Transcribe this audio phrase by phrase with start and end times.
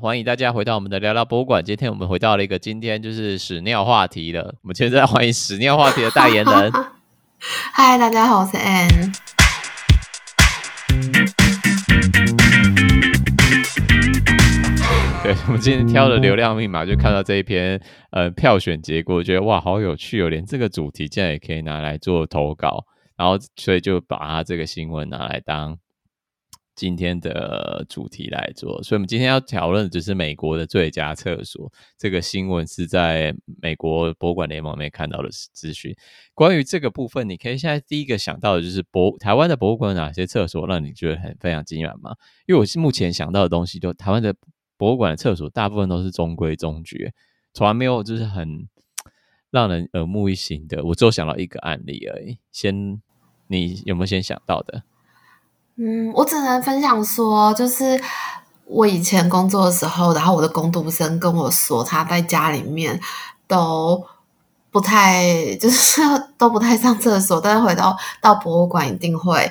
[0.00, 1.64] 欢迎大家回到我们的聊聊博物馆。
[1.64, 4.54] 今天我们回到了一个今天就是屎尿话题了。
[4.62, 6.72] 我们现在欢迎屎尿话题的代言人。
[7.74, 9.12] 嗨，大家好，我是 Ann。
[15.24, 17.80] 对，我们今天挑的流量密码，就看到这一篇
[18.12, 22.84] 呃票选结果，觉得哇，好有趣哦，连这个主题竟然也可以拿来做投稿，
[23.16, 25.76] 然后所以就把它这个新闻拿来当。
[26.78, 31.72] 今天的主题来做，所以我们今天要讨论的只是美国的最佳厕所。
[31.98, 35.92] 这个新闻是在美国博物馆联盟里面看到的资讯。
[36.34, 42.14] 关于这个部分，你可以现在第一个想到的就是博台湾的博物馆有哪些厕所让你觉得很非常惊艳吗？
[42.46, 44.32] 因为我是目前想到的东西，就台湾的
[44.76, 47.12] 博物馆的厕所大部分都是中规中矩，
[47.52, 48.68] 从来没有就是很
[49.50, 50.84] 让人耳目一新的。
[50.84, 52.38] 我只有想到一个案例而已。
[52.52, 53.02] 先，
[53.48, 54.84] 你有没有先想到的？
[55.80, 58.00] 嗯，我只能分享说，就是
[58.64, 62.98] 我以前工作的时候，然后我的工读生跟我说，他在家里面
[63.46, 64.04] 都
[64.72, 65.24] 不太，
[65.60, 66.02] 就是
[66.36, 69.50] 都不太上厕所，但是回到到博物馆一定会，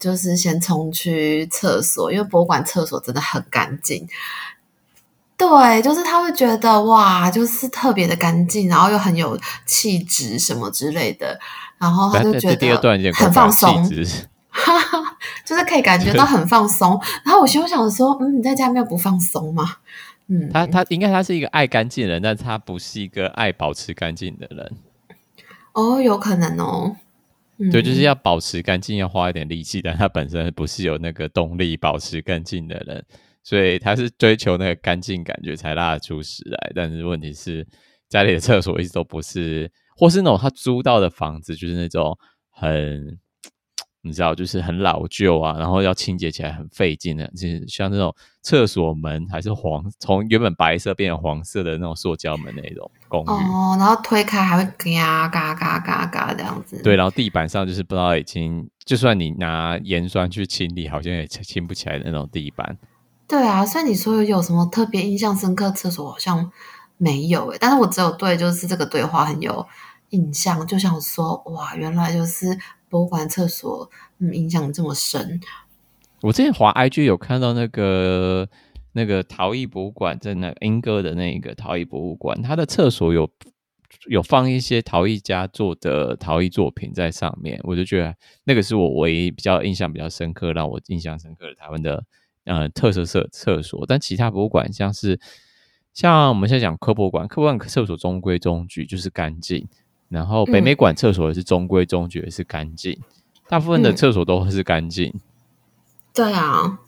[0.00, 4.08] 就是先冲去厕所，因为博物馆厕所真的很干净。
[5.36, 11.38] 对，就是他会觉得哇，就是特别的干净，然后又很有气质什么之类的，
[11.76, 12.80] 然后他就觉得
[13.12, 13.86] 很放松。
[14.56, 16.98] 哈哈，就是可以感觉到很放松。
[17.24, 19.76] 然后我心想说，嗯，你在家没有不放松吗？
[20.28, 24.72] 嗯，他他应该他是一个爱干净的人，但他不是一个爱保持干净的人。
[25.74, 26.96] 哦，有可能哦。
[27.58, 33.04] 嗯、对，就是要保持干净，要花一点力气，但他本身不是有那个动力保持干净的人，
[33.42, 36.72] 所以他是追求那个干净感觉才拉得出屎来。
[36.74, 37.66] 但是问题是，
[38.08, 42.18] 家里的厕所一直都不是，或是那种他租到的房子，就是那种
[42.50, 43.18] 很。
[44.06, 56.80] 你知道，就是很老旧啊，然后要清洁起来很费劲的，就是像那种厕所门还是黄，从原本白色变成黄色的那种塑胶门那种公寓哦，然后推开还会嘎嘎嘎嘎嘎这样子。
[56.82, 62.78] 对，然后地板上就是不知道已经，就算你拿盐酸去清理，好像也清不起来的那种地板。
[63.26, 66.50] 对啊，所以你说有什么特别印象深刻厕所好像
[66.96, 69.66] 没有诶，但是我只有对就是这个对话很有
[70.10, 72.56] 印象，就想说哇，原来就是。
[72.88, 75.40] 博物馆厕所，嗯，印象这么深。
[76.22, 78.48] 我之前滑 IG 有看到那个
[78.92, 83.28] 那个陶艺博物馆，在那莺歌的那个陶艺博物馆，它的厕所有
[84.08, 88.14] 有放一些陶艺家做的陶艺作品在上面，我就觉得
[88.44, 92.04] 那个是我唯一比较印象比较深刻，让我印象深刻的台湾的
[92.44, 93.84] 呃特色厕厕所。
[93.86, 95.20] 但其他博物馆像是
[95.92, 99.68] 像我们现在讲科博馆，科博馆厕所中规中矩，就是干净。
[100.08, 103.02] 然后北美馆厕所也是中规中矩，也是干净，嗯，
[103.48, 105.12] 大部分的厕所都是干净。
[106.14, 106.78] 对啊，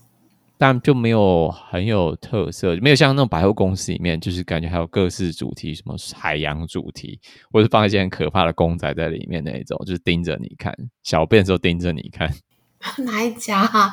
[0.57, 7.21] 但就没有很有特色，没有像那种百货公司里面，就是感觉还有各式主题，什么海洋主题，
[7.53, 12.33] 或是放一些很可怕的公仔在里面那一种，就是盯着你看，小便的时候盯着你看。
[13.05, 13.91] 哪一家啊？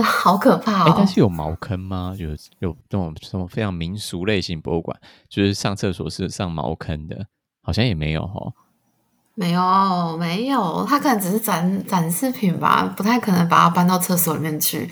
[0.00, 0.90] 好可怕哦！
[0.90, 2.14] 哎，但是有茅坑吗？
[2.16, 2.28] 有
[2.60, 4.96] 有那种什么非常民俗类型博物馆，
[5.28, 7.26] 就是上厕所是上茅坑的，
[7.62, 8.54] 好像也没有哦。
[9.38, 14.90] 没有没有，它可能只是展展示品吧，不太可能把它搬到厕所里面去，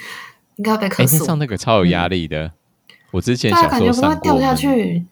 [0.54, 1.24] 应该要被客诉。
[1.24, 2.52] 上那个超有压力的，嗯、
[3.10, 5.04] 我之前小时候上过，掉下去。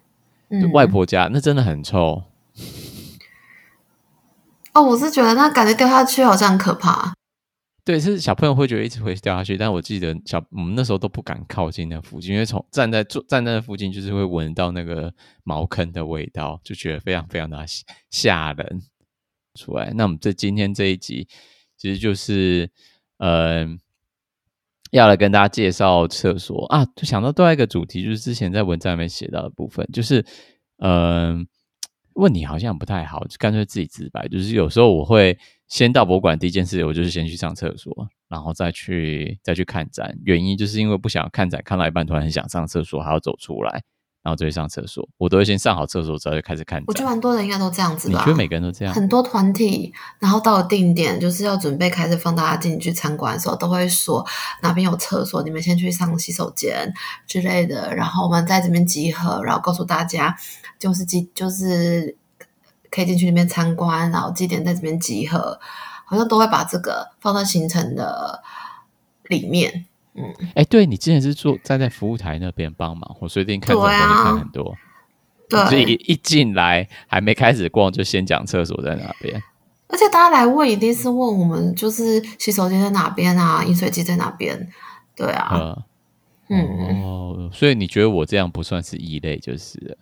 [0.73, 2.23] 外婆家、嗯、那真的很臭。
[4.73, 7.13] 哦，我是觉得那感觉掉下去好像很可怕。
[7.85, 15.13] 对，是小朋友会觉得一直会掉下去，但我记得小我们那时候都不敢靠近那附近，因为从站在坐站在那附近，就是会闻到那个
[15.43, 17.59] 茅坑的味道，就觉得非常非常的
[18.11, 18.81] 吓人。
[19.55, 21.27] 出来，那我们这今天这一集
[21.77, 22.71] 其实就是，
[23.19, 23.79] 嗯、呃，
[24.91, 26.85] 要来跟大家介绍厕所啊。
[26.97, 30.25] 就想到另外一个主题，就是之前在文章里面写到的部分，就是，
[30.79, 31.47] 嗯、
[32.15, 34.27] 问你好像不太好，就干脆自己自白。
[34.29, 35.39] 就是有时候我会
[35.69, 40.17] 先到博物馆，第一件事我就是先去上厕所，然后再去再去看展。
[40.25, 43.83] 原因就是因为不想看展，看到一半突然很想上厕所，还要走出来。
[44.25, 46.83] 然后就会上厕所，我都会先上好厕所之后就开始看。
[46.87, 48.19] 我觉得蛮多人应该都这样子吧？
[48.19, 48.95] 你觉得每个人都这样？
[48.95, 54.27] 很多团体，然后到了定点，就是要准备开始放大家进去参观的时候，都会说
[54.63, 56.91] 哪边有厕所，你们先去上洗手间
[57.27, 57.95] 之类的。
[57.95, 60.35] 然后我们在这边集合，然后告诉大家
[60.79, 62.17] 就是几就是
[62.91, 65.61] 可以进去那边参观，然后几点在这边集合，
[66.07, 68.43] 好像都会把这个放在行程的
[69.29, 69.85] 里面。
[70.17, 74.75] 嗯，哎、欸，对，你之前是坐站在服务台那边帮忙，我随便看展会看很多，
[75.49, 79.43] 对，所以一进来还没开始逛，就先讲厕所在哪边。
[79.89, 84.69] 而且大家来问，一定是问我们，就是洗手间在哪边啊，饮水机在哪边？
[85.17, 85.77] 对啊，
[86.49, 89.97] 嗯，嗯哦，所以你觉得我这样不算是异类就是了？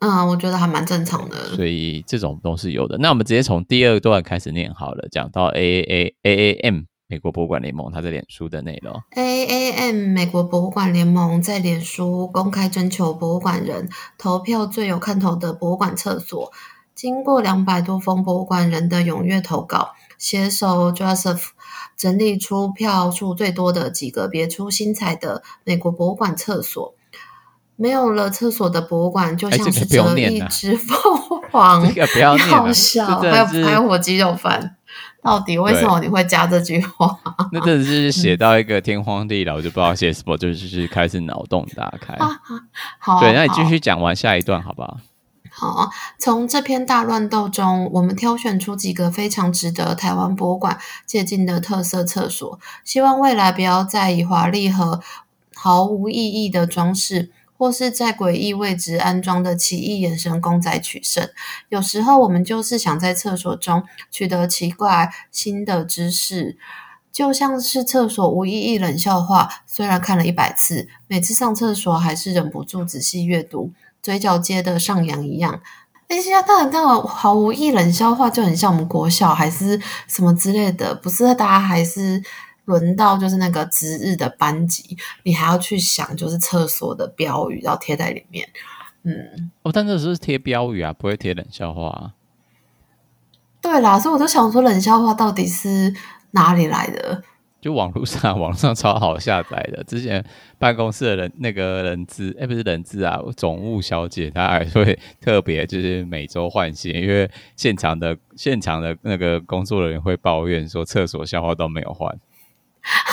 [0.00, 1.36] 嗯，我觉得还蛮正常的。
[1.54, 2.98] 所以这种都是有的。
[2.98, 9.00] 那我们直接从第二段开始念好了，讲到 A A A A M 美国博物馆联盟，他在脸书的内容。
[9.10, 13.88] A A M 美国博物馆联盟在脸书公开征求博物馆人
[14.18, 16.50] 投票最有看头的博物馆厕所，
[16.96, 21.50] 经过两百多封博物馆人的踊跃投稿，携手 Joseph
[21.96, 26.94] 整理出票数最多的几个别出心裁的美国博物馆厕所。
[27.76, 30.96] 没有了厕所的博物馆，就像是折翼之凤
[31.52, 33.04] 凰， 这个不要念，好笑。
[33.20, 34.75] 还有还有火鸡肉饭，
[35.26, 37.18] 到底为什么你会加这句话？
[37.50, 42.16] 那真的是写到一个天荒地老，就不知道写什么，就是开始脑洞大开。
[42.98, 44.98] 好，对，那你继续讲完下一段，好不好？
[45.50, 55.00] 好，从这篇大乱斗中，我们挑选出几个非常值得台湾博物馆借鉴的特色厕所，希望未来不要再以华丽和
[55.54, 57.32] 毫无意义的装饰。
[57.56, 61.28] 或是在诡异位置安装的奇异眼神公仔取胜。
[61.68, 66.56] 有时候我们就是想在厕所中取得奇怪新的知识，
[67.10, 73.72] 就像是厕所无意义冷笑话，虽然看了一百次，每次上厕所还是忍不住仔细阅读，
[74.02, 75.60] 嘴角接得上扬一样。
[76.08, 82.22] 那些当然，当然毫无意义冷笑话就很像我们国小还是什么之类的，不是大家还是。
[82.66, 88.46] 轮到就是那个值日的班级，你还要去想，就是厕所的标语要贴在里面。
[89.04, 92.12] 嗯，哦，但这是贴标语啊，不会贴冷笑话啊。
[93.62, 95.92] 对啦，所以我就想说，冷笑话到底是
[96.32, 97.22] 哪里来的？
[97.60, 99.82] 就网络上，网上超好下载的。
[99.84, 100.24] 之前
[100.58, 112.16] 办公室的人，那个人资，哎、欸，不是人资啊，总务小姐，她还会特别就是每周换新，因为现场的现场的那个工作人员会抱怨说，厕所笑话都没有换。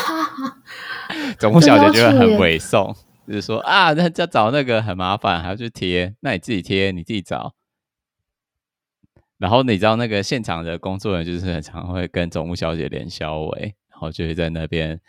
[1.39, 2.95] 总务小姐就会很猥琐，
[3.27, 7.53] 就是说啊，那要找那个很麻烦，还要去贴，那你自己贴，你自己找。
[9.37, 14.99] 然后你知道那个现场的工作人员就是很常会跟总务小姐连消委，然后就会在那边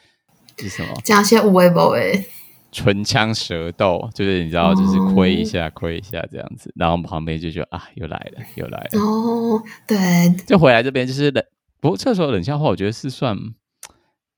[0.58, 2.24] 是什么讲些无谓不为，
[2.72, 6.72] 唇枪舌斗，就是你知道，就是亏一下亏、嗯、一下这样子。
[6.74, 11.44] 然后旁边就觉得啊，又来了又来了哦，对，就回来这边就是冷，
[11.80, 13.36] 不过厕所冷笑话，我觉得是算。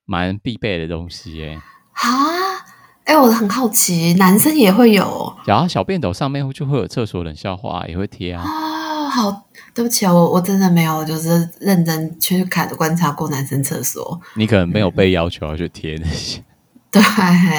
[0.07, 1.61] 蛮必备的东西耶！
[1.93, 2.09] 啊，
[3.05, 5.37] 哎、欸，我很好奇，男生也会有？
[5.45, 8.43] 然后小便斗上面就会有厕所冷笑话，也会贴啊。
[8.43, 14.21] 哦，好，对不起啊，我我真的没有，就是认真去看观察过男生厕所。
[14.35, 16.43] 你可能没有被要求要去贴那些。
[16.91, 17.03] 对，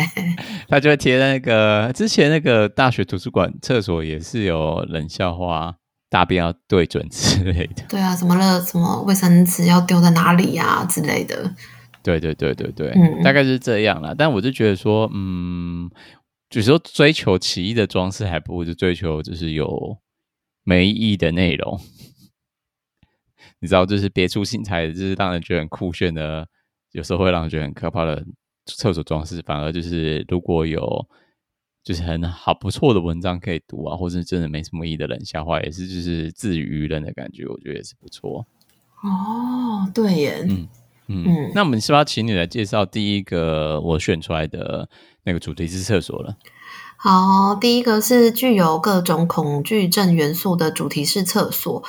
[0.67, 5.75] 他就会贴在那个之前那个大学图书馆厕所也是有冷笑话，
[6.09, 7.83] 大便要对准之类的。
[7.87, 8.59] 对啊，什么了？
[8.61, 11.53] 什么卫生纸要丢在哪里呀、啊、之类的。
[12.07, 14.15] 对对对对对，嗯、大概是这样啦。
[14.17, 15.89] 但我就觉得说，嗯，
[16.49, 19.97] 就是说追求奇异的装饰，还不如就追求就是有
[20.63, 21.77] 没意义的内容。
[23.59, 26.47] 你知道，就是别出心裁，就是让人觉得很酷炫的，
[26.93, 28.23] 有时候会让人觉得很可怕的
[28.65, 31.05] 厕所装饰，反而就是如果有
[31.83, 38.47] 就是很好不错的文章可以读啊，或者真的没什么意义的冷笑话，也是就是自娱娱人的感觉，我觉得也是不错。
[39.03, 40.65] 哦，对耶，嗯。
[41.07, 44.89] 嗯，那我们是不是要请你来介绍第一个我选出来的
[45.23, 46.35] 那个主题是厕所了？
[46.97, 51.83] 好，第一个是具有各种恐惧症元素的主题式厕所，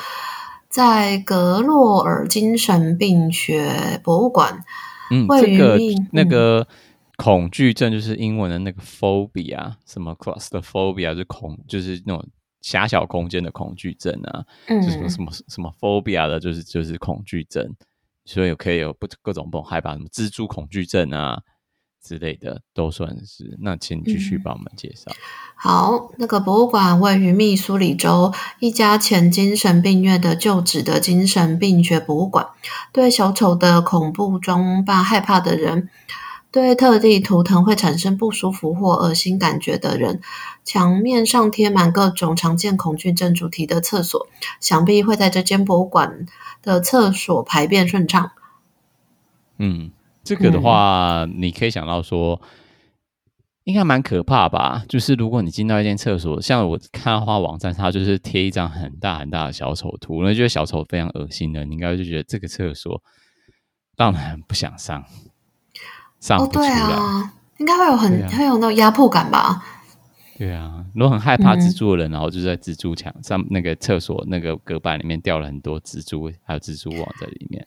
[0.68, 4.62] 在格洛尔精神病学博物馆。
[5.10, 5.78] 嗯，这个
[6.12, 6.68] 那个
[7.16, 12.24] 恐惧症就是英文的那个 phobia，什么 claustrophobia 就恐，就是那种
[12.60, 14.44] 狭小空间的恐惧症啊。
[14.66, 17.74] 嗯，就什么什么什么 phobia 的，就是就是恐惧症。
[18.28, 21.40] 所以可以有不各种不同害怕，什么蜘蛛恐惧症啊
[22.04, 23.56] 之类的，都算是。
[23.62, 25.10] 那请继续帮我们介绍。
[25.10, 25.16] 嗯。
[25.56, 32.46] 好，那个博物馆位于密苏里州一家前精神病院的旧址的精神病学博物馆。
[32.92, 35.88] 对小丑的恐怖装扮害怕的人，
[36.50, 40.20] 对特地图腾会产生不舒服或恶心感觉的人，
[40.64, 44.26] 墙面上贴满各种常见恐惧症主题的厕所，
[44.60, 46.26] 想必会在这间博物馆
[46.62, 48.30] 的厕所排便顺畅。
[49.58, 49.90] 嗯，
[50.24, 52.40] 这个的话，你可以想到说，
[53.64, 54.84] 应该蛮可怕吧？
[54.88, 63.02] 就是如果你进到一间厕所，像我看到花网站，它就是贴一张很大很大的小丑图，那觉得小丑非常恶心的，你应该就觉得这个厕所
[63.96, 65.04] 当然不想上，
[66.20, 66.68] 上不出来。
[66.68, 69.62] 哦，对啊，应该会有很、啊、会有那种压迫感吧？
[70.38, 77.66] 对啊，如果很害怕蜘蛛的人，嗯、然后就在蜘蛛墙上那个厕所那个隔板里面掉了很多蜘蛛，还有蜘蛛网在里面。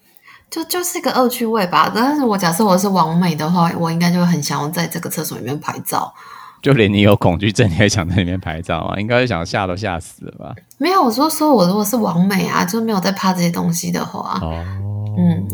[0.49, 1.91] 就就是一个恶趣味吧。
[1.93, 6.13] 但是我假设我是王美的话，我应该就会很想要在这个厕所里面拍照。
[6.61, 8.99] 就连你有恐惧症，你也想在里面拍照啊？
[8.99, 10.55] 应该是想吓都吓死了吧？
[10.77, 14.37] 没有，我说说我如果是王美啊，就没有在怕这些东西的话。
[14.41, 14.63] 哦，
[15.17, 15.47] 嗯，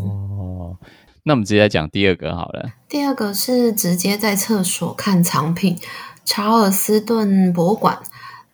[1.27, 2.71] 那我们直接来讲第二个好了。
[2.87, 5.77] 第二个是直接在厕所看藏品，
[6.23, 7.99] 查尔斯顿博物馆。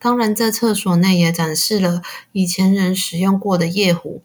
[0.00, 2.02] 当然，在厕所内也展示了
[2.32, 4.22] 以前人使用过的夜壶，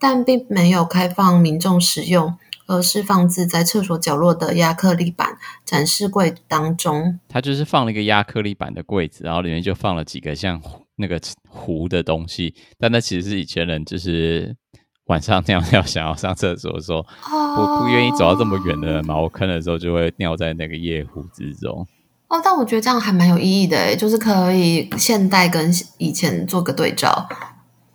[0.00, 2.36] 但并没有开放民众使用。
[2.68, 7.18] 而是放置在厕所角落的亚克力板展示柜当中。
[7.28, 10.62] 它就是放了一个亚克力板的柜子，然后里面就放了几个像
[10.96, 12.54] 那个壶的东西。
[12.78, 14.56] 但那其实是以前人就是
[15.06, 21.86] 晚上尿尿想要上厕所的时候，不不愿意走到这么远的茅坑的时候，就会尿在那个夜壶之中。
[22.28, 27.28] 哦，但我觉得这样还蛮有意义的诶，就是可以现代跟以前做个对照。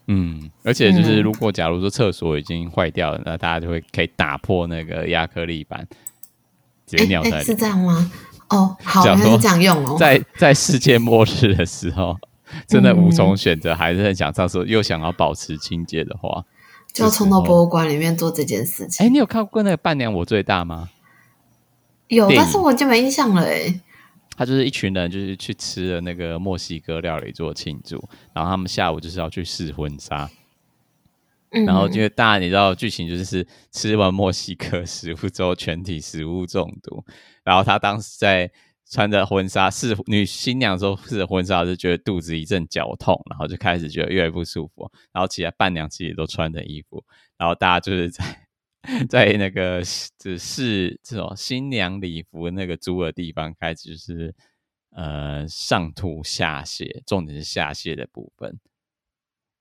[0.08, 5.88] 嗯，而且就是如果假如说厕所已经坏掉了，嗯、那大家就会可以打破那个亚克力板，
[6.86, 7.44] 直接尿在。
[7.44, 8.12] 是这样吗？
[8.50, 9.98] 哦，好，那是这样用哦。
[10.00, 12.16] 在在世界末日的时候，
[12.68, 16.46] 真的无从选择，嗯、还是很想上厕所，又想要保持清洁的话，
[16.98, 19.06] 就要冲到博物馆里面做这件事情。
[19.06, 20.90] 哎，你有看过那个《伴娘我最大》吗？
[22.08, 23.82] 有，但是我就没印象了哎。
[24.36, 28.02] 他就是一群人，就是去吃了那个墨西哥料理做庆祝，
[28.34, 30.30] 然后他们下午就是要去试婚纱，
[31.52, 37.04] 嗯、然后因为大家你知道剧情就是吃完墨西哥食物之后全体食物中毒，
[37.44, 38.52] 然后他当时在
[38.90, 47.04] 穿着婚纱试女新娘的时候试着婚纱就觉得肚子一阵绞痛，然后就开始觉得越来越不舒服，然后其他伴娘其实也都穿着衣服，
[47.38, 48.44] 然后大家就是在。
[49.10, 49.82] 在那个
[50.18, 54.34] 只是这种新娘礼服那个租的地方开始就是
[54.92, 58.58] 呃上吐下泻，重点是下泻的部分。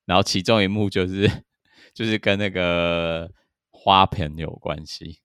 [0.04, 1.28] 然后其中一幕就是
[1.92, 3.28] 就是跟那个
[3.70, 5.18] 花盆有关系。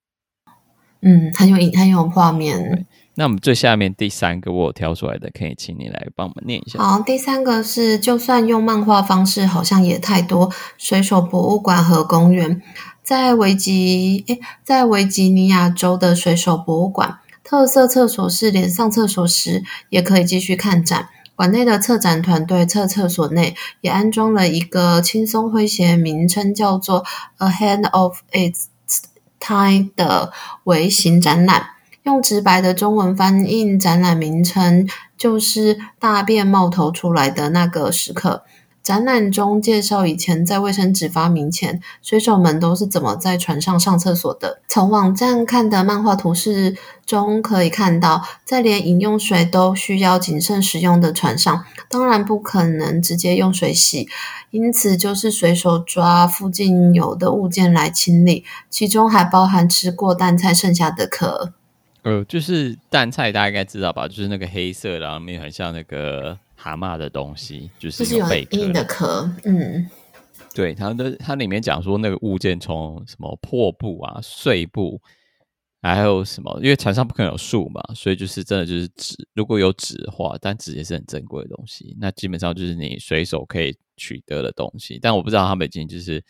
[1.02, 2.86] 嗯，很有影，很有画面。
[3.16, 6.80] 那我们最下面第三个我有挑出来的，可以请你来帮我们念一下。
[6.80, 10.52] 好，第三个是就算用漫画方式，好像也太多。
[10.78, 12.62] 水手博物馆和公园。
[13.04, 21.10] 在维吉诶，在维吉尼亚州的水手博物馆，特色厕所是连上厕所时也可以继续看展。
[21.36, 27.04] 馆内的策展团队测厕所内也安装了一个轻松诙谐、名称叫做
[27.40, 28.66] “A Hand of Its
[29.42, 30.32] tie 的
[30.64, 31.72] 微型展览。
[32.04, 38.44] 用直白的中文翻译展览名称，就是“大便冒头出来的那个时刻”。
[38.84, 44.60] 展览中介绍以前在卫生纸发明前，水手们都是怎么在船上上厕所的。
[44.68, 54.10] 从网站看的漫画图示中可以看到，在连饮用水都需要谨慎使用的船上，当然不可能直接用水洗，
[54.50, 61.54] 因此就是随手抓附近有的物件来清理，其中还包含吃过淡菜剩下的壳。
[62.02, 64.08] 呃，就是淡菜，大家应该知道吧？
[64.08, 66.40] 就是那个黑色，然后面很像那个。
[66.64, 69.90] 蛤蟆的东西就是有贝壳的壳，嗯，
[70.54, 75.02] 对，它的它里面讲说那个物件从什么破布啊、碎布，
[75.82, 76.56] 还有什么？
[76.62, 79.16] 因为船上不可能有树嘛，所以就是真的就是纸。
[79.34, 85.00] 如果有纸的话，但纸也是很珍贵的东西，那基本上就是你随手可以取得的东西。
[85.02, 86.24] 但我不知道他们已经就是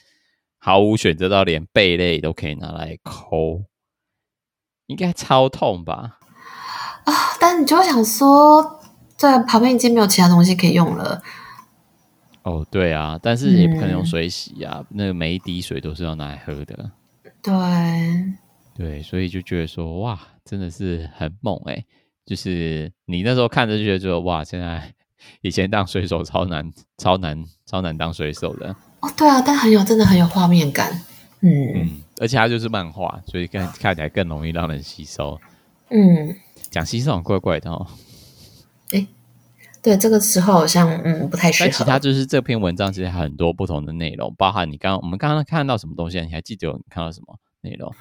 [0.60, 3.66] 毫无选择到连贝类都可以拿来抠，
[4.88, 6.20] 应该超痛吧？
[7.04, 7.14] 啊！
[7.38, 8.78] 但你就想说。
[9.22, 11.22] 在旁边已经没有其他东西可以用了。
[12.44, 16.92] 哦，对啊，但是也不可能用水洗啊，嗯、那个每一滴水都是要拿来喝的。
[17.44, 17.54] 对，
[18.74, 21.86] 对，所以就觉得说，哇，真的是很猛哎、欸！
[22.26, 24.94] 就是你那时候看着就觉得，哇，现在
[25.42, 28.76] 以前当水手超难、超难、超难当水手的。
[29.02, 30.92] 哦，对啊，但很有，真的很有画面感。
[31.42, 35.40] 嗯嗯，而且它就是漫画，所以看看起来更容易让人吸收。
[35.90, 36.36] 嗯，
[36.70, 37.86] 讲吸收很怪怪的哦。
[39.82, 41.70] 哎，对，这个时候好像嗯不太适合。
[41.70, 47.92] 但其他就是这篇文章其实还很多不同的内容，包含你刚刚我们刚刚看到什么东西，你还记得有看到什么内容？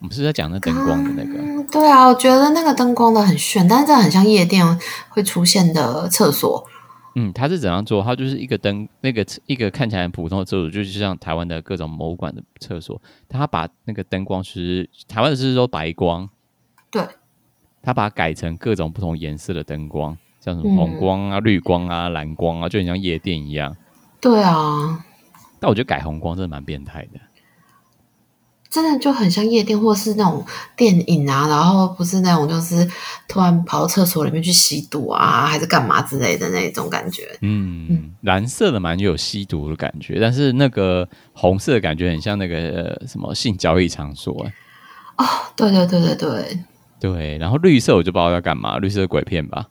[0.00, 1.38] 我们是在讲那灯光的那个。
[1.38, 4.64] 嗯，对啊，我觉得那个灯光的很炫，但是这很像夜店
[5.10, 6.64] 会出现的厕所。
[7.16, 8.00] 嗯，它是怎样做？
[8.00, 16.30] 它就是一个灯，那个一个看起来很普通的厕所，就是像台湾的各种博物馆的厕所，它把那个灯光是台湾的是说白光，
[16.92, 17.02] 对，
[17.82, 20.16] 它把它改成各种不同颜色的灯光。
[20.52, 23.76] 像什么红光啊、嗯、绿光啊、蓝光啊，就很像夜店一样。
[24.20, 25.04] 对啊，
[25.60, 27.20] 但我觉得改红光真的蛮变态的。
[28.70, 30.44] 真的就很像夜店，或是那种
[30.76, 32.86] 电影啊，然后不是那种就是
[33.26, 37.22] 突然跑到厕所里面去吸毒啊，还是干嘛之类的那种感觉。
[37.40, 44.46] 嗯，嗯蓝色的蛮有吸毒的感觉，但是那个红色的感觉很像那个、呃、什么性交易场所。
[45.16, 45.24] 哦，
[45.56, 46.58] 对对对对对
[47.00, 47.38] 对。
[47.38, 49.66] 然后绿色我就不知道要干嘛，绿色的鬼片吧。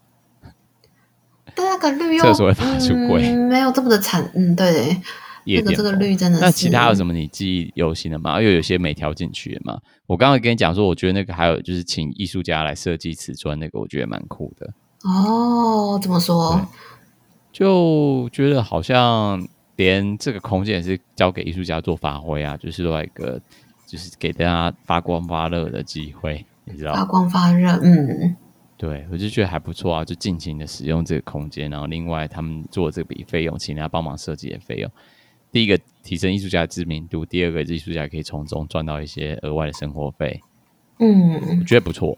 [1.57, 4.31] 但那个绿又厕所会发出鬼、嗯，没有这么的惨。
[4.35, 5.01] 嗯，对。
[5.49, 6.43] 这个这个绿真的是。
[6.43, 8.41] 那其他有什么你记忆犹新的吗？
[8.41, 9.79] 又有些没调进去的嘛？
[10.05, 14.69] 我刚刚跟你讲说，我觉得那个还有就是请艺术家来设计瓷砖，那个我觉得蛮酷的。
[15.03, 16.59] 哦，怎么说？
[17.53, 19.41] 就觉得好像
[19.77, 23.39] 连这个空间也是交给艺术家做发挥啊，就是另外一个
[23.85, 26.93] 就是给大家发光发热的机会，你知道？
[26.93, 28.35] 发光发热，嗯，
[28.77, 34.91] 对，我就觉得还不错啊，就尽情的使用这个空间，然后另外他们做这笔费用，请人家帮忙设计的费用。
[35.51, 40.39] 第一个提升艺术家的知名度，第二个艺术家可以从中赚到一些额外的生活费。
[40.99, 42.15] 嗯，我觉得不错，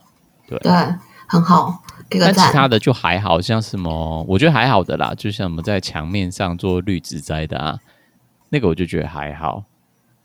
[0.47, 0.71] 对对，
[1.27, 1.81] 很好。
[2.09, 7.79] 但其他的就还好像什么，我觉得还好的啦，就像我们在墙面上做绿植栽的啊，
[8.49, 9.63] 那个我就觉得还好。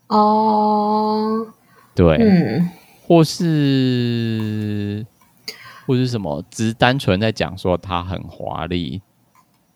[0.07, 1.47] 哦，
[1.93, 2.69] 对，嗯，
[3.07, 5.05] 或是
[5.85, 9.01] 或是什么，只是单纯在讲说它很华丽，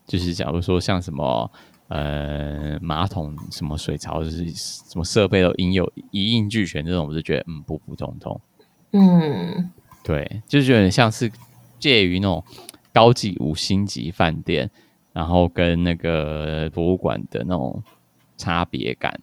[0.06, 1.52] 就是假如说像什么。
[1.90, 8.40] 呃，马桶什么水槽就是什么设备都应有一应俱全，这种我就觉得嗯普普通通。
[8.92, 9.72] 嗯，
[10.04, 11.32] 对，就是有点像是
[11.80, 12.44] 介于那种
[12.94, 14.70] 高级五星级饭店，
[15.14, 17.82] 然后跟那个博物馆的那种
[18.38, 19.20] 差别感。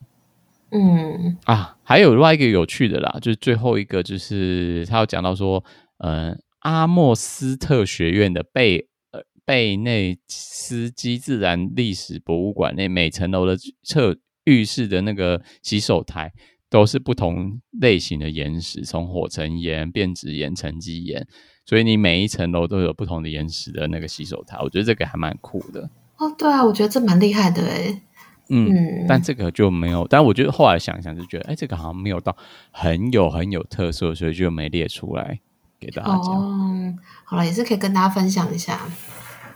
[0.73, 5.63] 嗯啊，还有另外一个有趣的啦，就是最后一个就是他有讲到说，
[5.99, 9.23] 呃，阿莫斯特学院的贝呃。
[9.45, 16.33] 贝内斯基自然历史博物馆内每层楼的厕浴室的那个洗手台
[16.69, 21.25] 都是不同类型的岩石，从火成岩、变质岩、沉积岩，
[21.65, 25.89] 所以你每一层楼都有不同的岩石的那个洗手台，我觉得这个还蛮酷的。
[26.19, 28.03] 哦，对啊，我觉得这蛮厉害的诶。
[28.49, 32.37] 嗯，嗯，但这个就没有，但我觉得后来想想就觉得，哎，这个好像没有到
[32.73, 35.39] 很有很有特色，所以就没列出来
[35.79, 36.19] 给大家讲。
[36.19, 38.81] 哦，好了，也是可以跟大家分享一下。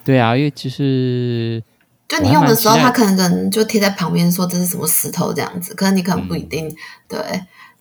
[0.04, 1.62] 对啊，因为其实
[2.08, 6.76] 就你用的时候，他可能就贴在旁边说这是什么石头这样子，可能你可能不一定、嗯、
[7.08, 7.18] 对，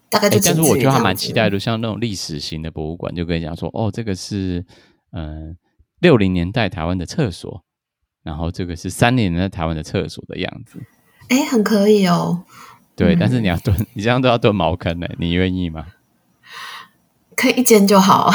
[0.09, 0.39] 大概就。
[0.43, 4.65] 但是我觉得还蛮期待的，像那种历史型的博物馆，就跟你讲说，哦，这个是
[5.13, 5.55] 嗯
[5.99, 7.63] 六零年代台湾的厕所，
[8.23, 10.79] 然后这个是三零年代台湾的厕所的样子。
[11.29, 12.43] 哎，很可以哦。
[12.95, 15.85] 对，嗯、但是你要蹲，你这样都要蹲茅坑呢，你愿意吗？
[17.39, 18.29] 可以一间就好，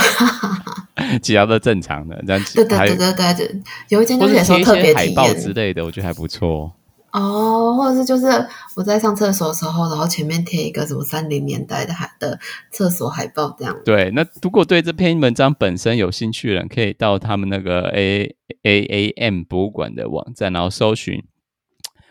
[1.22, 6.72] 其他都正常的，这样对对对对对，有一间就是说特别海报之类的，我觉得还不错。
[7.12, 8.26] 哦，或者是就是
[8.74, 12.40] 我在上厕所的时候，然后前面贴一个什么三零年代的海的
[12.72, 13.76] 厕所海报这样。
[13.84, 21.22] 对，那如果对这篇文章本身有兴趣的人，可以到他们那个 A A A M 博物馆的网站，然后搜寻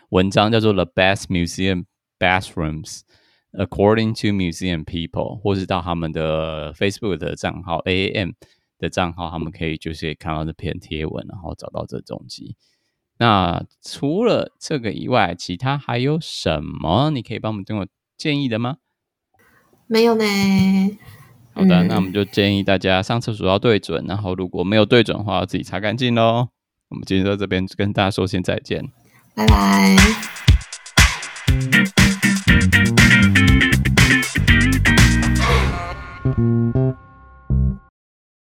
[0.08, 1.84] 文章叫做 The Best Museum
[2.18, 3.00] Bathrooms。
[3.56, 8.34] According to Museum People，或是到他们的 Facebook 的账号 AAM
[8.78, 12.56] 的账号，他们可以就是看到这篇贴文，然后找到这踪迹。
[13.18, 17.86] 那除了这个以外，其他还有什么你可以帮我们给我
[18.16, 18.78] 建议的吗？
[19.86, 20.24] 没有呢。
[21.52, 26.48] 好的，嗯，那我们就建议大家上厕所要对准，然后如果没有对准的话，自己擦干净喽。
[26.88, 28.84] 我们今天在这边跟大家说声再见，
[29.36, 30.43] 拜拜。